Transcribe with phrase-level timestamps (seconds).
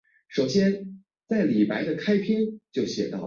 [0.01, 0.01] 耶律铎轸在官
[1.85, 3.11] 任上去世。